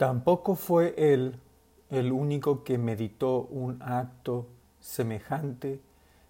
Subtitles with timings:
[0.00, 1.34] Tampoco fue él
[1.90, 4.46] el único que meditó un acto
[4.80, 5.78] semejante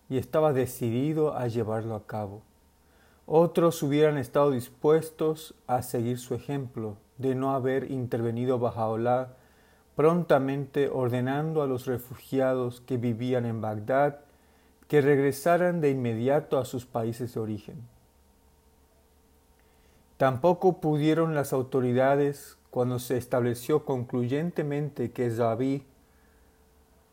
[0.09, 2.43] y estaba decidido a llevarlo a cabo.
[3.27, 9.37] Otros hubieran estado dispuestos a seguir su ejemplo de no haber intervenido Bajaola
[9.95, 14.19] prontamente ordenando a los refugiados que vivían en Bagdad
[14.89, 18.00] que regresaran de inmediato a sus países de origen.
[20.21, 25.87] Tampoco pudieron las autoridades, cuando se estableció concluyentemente que Zabi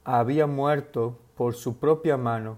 [0.03, 2.57] había muerto por su propia mano,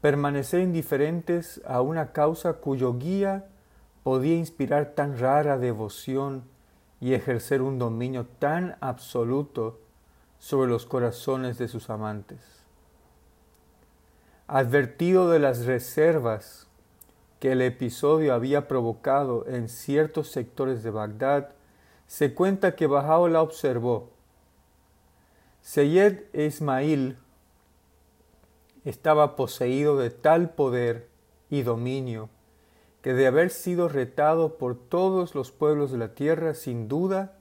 [0.00, 3.46] permanecer indiferentes a una causa cuyo guía
[4.02, 6.42] podía inspirar tan rara devoción
[7.00, 9.78] y ejercer un dominio tan absoluto
[10.40, 12.64] sobre los corazones de sus amantes.
[14.48, 16.66] Advertido de las reservas
[17.42, 21.48] que el episodio había provocado en ciertos sectores de Bagdad,
[22.06, 24.10] se cuenta que Bahá'u'lláh observó.
[25.60, 27.18] Seyed Ismail
[28.84, 31.08] estaba poseído de tal poder
[31.50, 32.28] y dominio
[33.00, 37.38] que de haber sido retado por todos los pueblos de la tierra, sin duda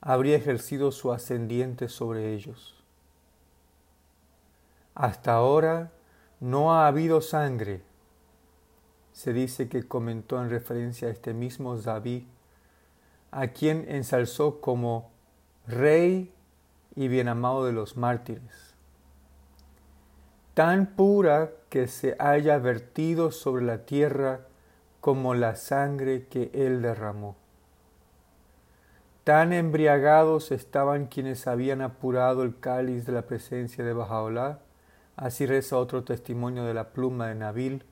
[0.00, 2.82] habría ejercido su ascendiente sobre ellos.
[4.94, 5.92] Hasta ahora
[6.40, 7.82] no ha habido sangre.
[9.16, 12.24] Se dice que comentó en referencia a este mismo David,
[13.30, 15.10] a quien ensalzó como
[15.66, 16.30] rey
[16.94, 18.74] y bien amado de los mártires.
[20.52, 24.42] Tan pura que se haya vertido sobre la tierra
[25.00, 27.36] como la sangre que él derramó.
[29.24, 34.60] Tan embriagados estaban quienes habían apurado el cáliz de la presencia de Bajaola
[35.16, 37.84] Así reza otro testimonio de la pluma de Nabil,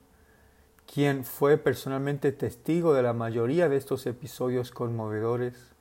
[0.91, 5.73] quien fue personalmente testigo de la mayoría de estos episodios conmovedores,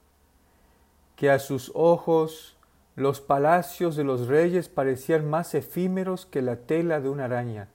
[1.17, 2.57] que a sus ojos
[2.97, 7.69] los palacios de los reyes parecían más efímeros que la tela de una araña.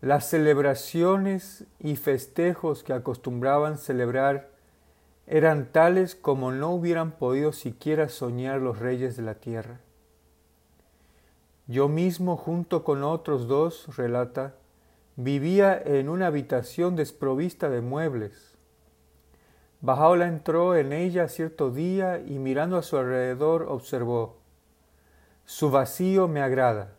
[0.00, 4.48] Las celebraciones y festejos que acostumbraban celebrar
[5.26, 9.80] eran tales como no hubieran podido siquiera soñar los reyes de la tierra.
[11.66, 14.54] Yo mismo, junto con otros dos, relata,
[15.22, 18.56] vivía en una habitación desprovista de muebles.
[19.82, 24.38] Bajaola entró en ella cierto día y mirando a su alrededor observó,
[25.44, 26.94] Su vacío me agrada.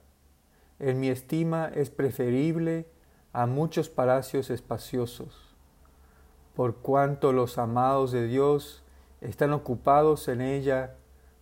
[0.77, 2.85] En mi estima es preferible
[3.33, 5.55] a muchos palacios espaciosos,
[6.55, 8.83] por cuanto los amados de Dios
[9.21, 10.95] están ocupados en ella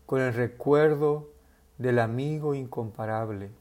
[0.06, 1.30] con el recuerdo
[1.78, 3.52] del amigo incomparable,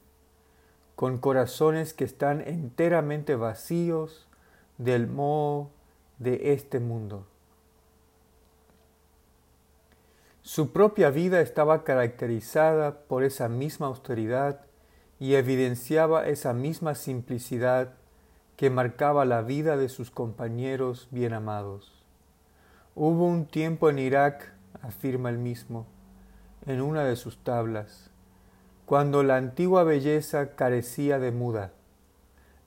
[0.99, 4.27] con corazones que están enteramente vacíos
[4.77, 5.71] del moho
[6.17, 7.25] de este mundo.
[10.41, 14.59] Su propia vida estaba caracterizada por esa misma austeridad
[15.21, 17.93] y evidenciaba esa misma simplicidad
[18.57, 22.03] que marcaba la vida de sus compañeros bien amados.
[22.93, 24.51] Hubo un tiempo en Irak,
[24.81, 25.87] afirma el mismo,
[26.65, 28.11] en una de sus tablas,
[28.89, 31.73] cuando la antigua belleza carecía de muda.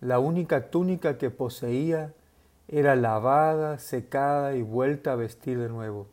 [0.00, 2.14] La única túnica que poseía
[2.68, 6.06] era lavada, secada y vuelta a vestir de nuevo.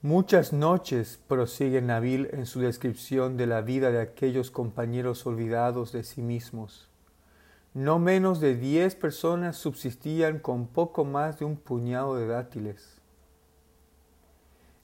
[0.00, 6.02] Muchas noches, prosigue Nabil en su descripción de la vida de aquellos compañeros olvidados de
[6.02, 6.88] sí mismos.
[7.74, 13.01] No menos de diez personas subsistían con poco más de un puñado de dátiles.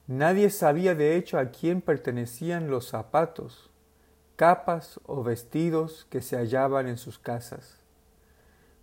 [0.08, 3.68] Nadie sabía de hecho a quién pertenecían los zapatos,
[4.36, 7.78] capas o vestidos que se hallaban en sus casas.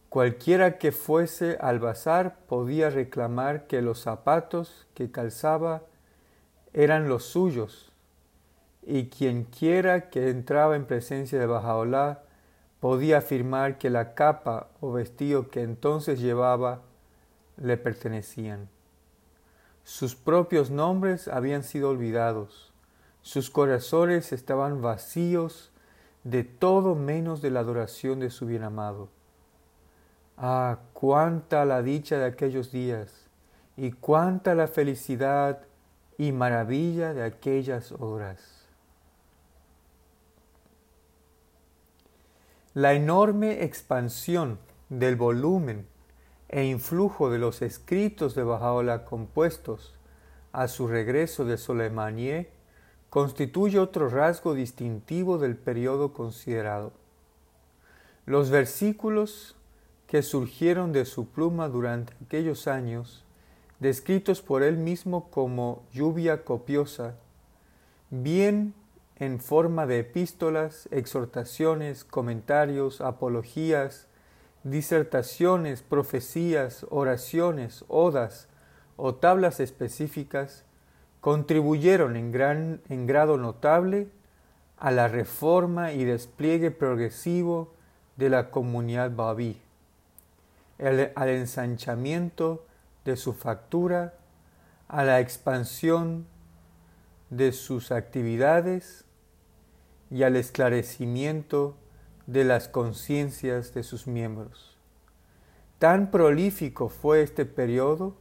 [0.09, 5.81] Cualquiera que fuese al bazar podía reclamar que los zapatos que calzaba
[6.74, 7.91] eran los suyos,
[8.84, 12.22] y quienquiera que entraba en presencia de Bajaolá
[12.80, 16.84] podía afirmar que la capa o vestido que entonces llevaba
[17.58, 18.75] le pertenecían.
[19.85, 22.73] Sus propios nombres habían sido olvidados,
[23.22, 25.72] sus corazones estaban vacíos
[26.23, 29.09] de todo menos de la adoración de su bien amado.
[30.37, 33.28] Ah, cuánta la dicha de aquellos días
[33.78, 35.61] y cuánta la felicidad
[36.17, 38.66] y maravilla de aquellas horas.
[42.73, 44.58] La enorme expansión
[44.90, 45.88] del volumen
[46.50, 49.94] e influjo de los escritos de Bajaola compuestos
[50.52, 52.50] a su regreso de Soleimanié
[53.09, 56.94] constituye otro rasgo distintivo del periodo considerado.
[58.26, 59.56] Los versículos
[60.08, 63.24] que surgieron de su pluma durante aquellos años
[63.80, 67.16] descritos por él mismo como lluvia copiosa,
[68.09, 68.74] bien
[69.18, 74.08] en forma de epístolas, exhortaciones, comentarios, apologías,
[74.66, 78.50] disertaciones, profecías, oraciones, odas
[78.97, 80.66] o tablas específicas,
[81.22, 84.09] contribuyeron en, grado notable
[84.78, 87.73] a la reforma y despliegue progresivo
[88.17, 89.62] de la comunidad babí,
[90.79, 92.66] al ensanchamiento
[93.06, 94.16] de su factura,
[94.88, 96.26] a la expansión
[97.29, 99.06] de sus actividades
[100.09, 101.76] y al esclarecimiento
[102.28, 104.78] de las conciencias de sus miembros.
[105.80, 108.16] Tan prolífico fue este periodo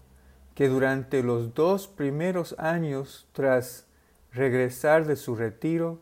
[0.55, 3.87] que durante los dos primeros años tras
[4.33, 6.01] regresar de su retiro,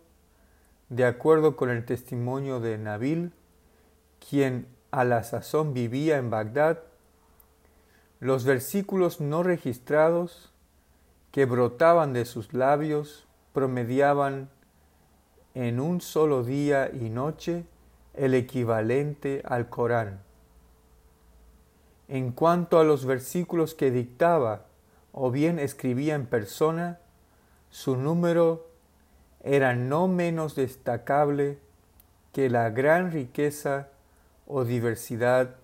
[0.88, 3.32] de acuerdo con el testimonio de Nabil,
[4.28, 6.80] quien a la sazón vivía en Bagdad,
[8.20, 10.52] los versículos no registrados
[11.32, 14.50] que brotaban de sus labios promediaban
[15.54, 17.64] en un solo día y noche
[18.14, 20.20] el equivalente al Corán.
[22.08, 24.66] En cuanto a los versículos que dictaba
[25.12, 26.98] o bien escribía en persona,
[27.70, 28.66] su número
[29.42, 31.58] era no menos destacable
[32.32, 33.88] que la gran riqueza
[34.46, 35.56] o diversidad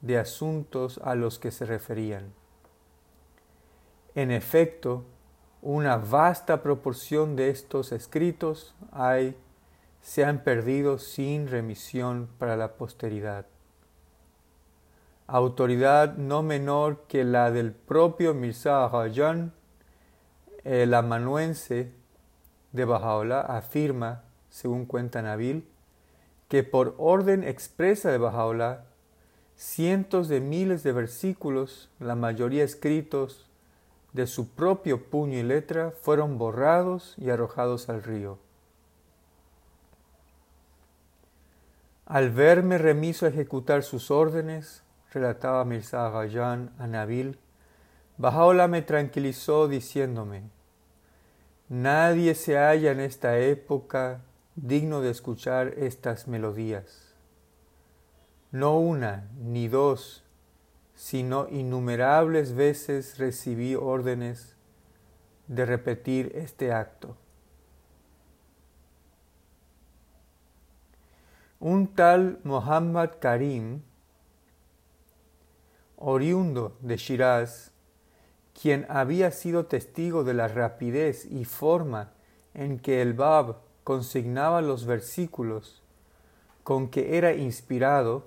[0.00, 2.32] de asuntos a los que se referían.
[4.14, 5.04] En efecto,
[5.62, 9.36] una vasta proporción de estos escritos hay,
[10.02, 13.46] se han perdido sin remisión para la posteridad.
[15.28, 19.52] Autoridad no menor que la del propio Mirza Rajan,
[20.64, 21.92] el amanuense
[22.72, 25.66] de Bajaola, afirma, según cuenta Nabil,
[26.48, 28.84] que por orden expresa de Bajaola,
[29.56, 33.48] cientos de miles de versículos, la mayoría escritos
[34.12, 38.38] de su propio puño y letra fueron borrados y arrojados al río.
[42.12, 44.82] Al verme remiso a ejecutar sus órdenes,
[45.14, 47.38] relataba Mirza Ghayan a Nabil,
[48.18, 50.42] Bajaola me tranquilizó diciéndome,
[51.70, 54.20] Nadie se halla en esta época
[54.56, 57.14] digno de escuchar estas melodías.
[58.50, 60.22] No una ni dos,
[60.94, 64.54] sino innumerables veces recibí órdenes
[65.46, 67.16] de repetir este acto.
[71.64, 73.82] Un tal Muhammad Karim,
[75.96, 77.70] oriundo de Shiraz,
[78.60, 82.10] quien había sido testigo de la rapidez y forma
[82.52, 85.84] en que el Bab consignaba los versículos
[86.64, 88.24] con que era inspirado,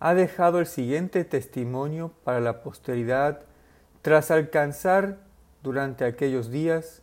[0.00, 3.42] ha dejado el siguiente testimonio para la posteridad
[4.02, 5.18] tras alcanzar
[5.62, 7.00] durante aquellos días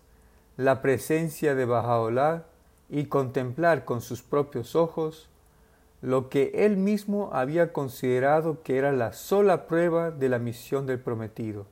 [0.58, 2.48] la presencia de Bajaolah
[2.90, 5.30] y contemplar con sus propios ojos
[6.02, 11.00] lo que él mismo había considerado que era la sola prueba de la misión del
[11.00, 11.66] prometido.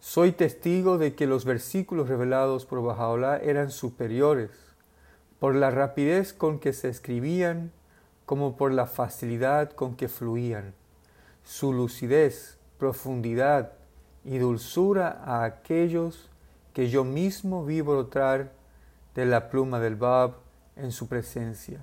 [0.00, 4.50] Soy testigo de que los versículos revelados por Bajaolah eran superiores
[5.38, 7.72] por la rapidez con que se escribían
[8.26, 10.74] como por la facilidad con que fluían,
[11.44, 13.72] su lucidez, profundidad
[14.24, 16.28] y dulzura a aquellos
[16.74, 18.57] que yo mismo vi brotar
[19.18, 20.34] de la pluma del Bab
[20.76, 21.80] en su presencia.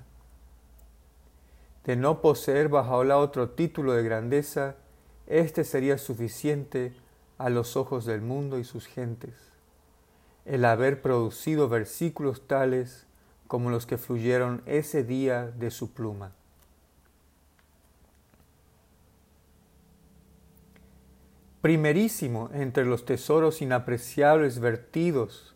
[1.84, 4.78] De no poseer Bajaola otro título de grandeza,
[5.28, 6.94] este sería suficiente
[7.38, 9.34] a los ojos del mundo y sus gentes,
[10.46, 13.06] el haber producido versículos tales
[13.48, 16.32] como los que fluyeron ese día de su pluma.
[21.60, 25.55] Primerísimo entre los tesoros inapreciables vertidos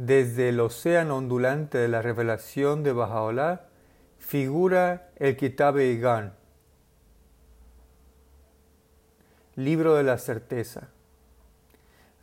[0.00, 3.66] desde el océano ondulante de la revelación de Bajaolah
[4.18, 6.32] figura el Kitab Igan,
[9.56, 10.88] libro de la certeza,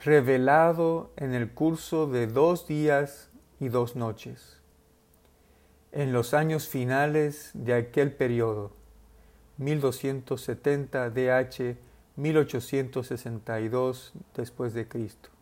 [0.03, 3.29] revelado en el curso de dos días
[3.59, 4.59] y dos noches.
[5.91, 8.71] En los años finales de aquel periodo,
[9.57, 11.77] 1270 DH
[12.15, 15.36] 1862 después de Cristo.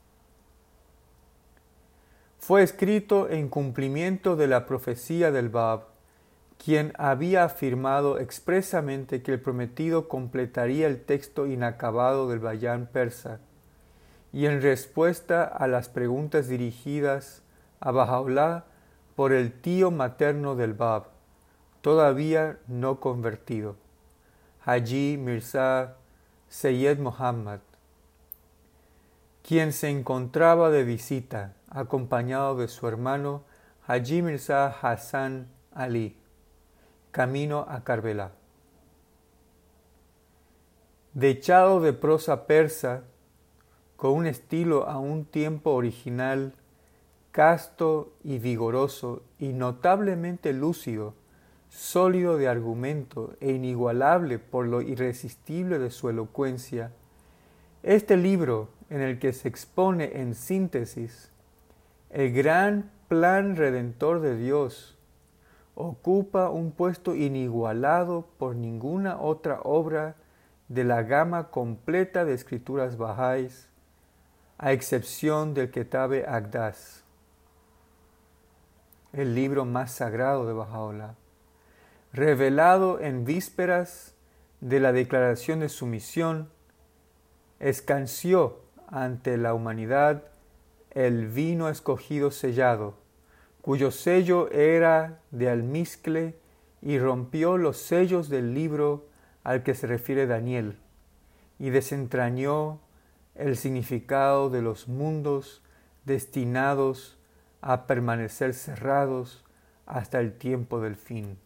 [2.45, 5.85] Fue escrito en cumplimiento de la profecía del Bab,
[6.63, 13.39] quien había afirmado expresamente que el prometido completaría el texto inacabado del Bayán persa,
[14.31, 17.41] y en respuesta a las preguntas dirigidas
[17.79, 18.65] a Bahá'u'lláh
[19.15, 21.05] por el tío materno del Bab,
[21.81, 23.75] todavía no convertido,
[24.63, 25.95] Haji Mirza
[26.49, 27.61] Sayyed Muhammad,
[29.41, 33.43] quien se encontraba de visita, acompañado de su hermano
[33.85, 36.17] Haji Mirza Hassan Ali,
[37.11, 38.31] camino a Karbala.
[41.13, 43.03] Dechado de prosa persa,
[43.97, 46.53] con un estilo a un tiempo original,
[47.31, 51.13] casto y vigoroso y notablemente lúcido,
[51.67, 56.93] sólido de argumento e inigualable por lo irresistible de su elocuencia,
[57.83, 61.34] este libro en el que se expone en síntesis
[62.15, 64.97] el gran plan redentor de Dios
[65.75, 70.15] ocupa un puesto inigualado por ninguna otra obra
[70.69, 73.67] de la gama completa de escrituras bajáis,
[74.57, 77.03] a excepción del Ketabe Agdas,
[79.11, 81.15] el libro más sagrado de Bahá'u'lláh,
[82.13, 84.15] revelado en vísperas
[84.61, 86.49] de la declaración de su misión,
[87.59, 90.23] escanció ante la humanidad
[90.95, 92.95] el vino escogido sellado,
[93.61, 96.35] cuyo sello era de almizcle
[96.81, 99.07] y rompió los sellos del libro
[99.43, 100.77] al que se refiere Daniel,
[101.59, 102.79] y desentrañó
[103.35, 105.61] el significado de los mundos
[106.05, 107.17] destinados
[107.61, 109.43] a permanecer cerrados
[109.85, 111.37] hasta el tiempo del fin.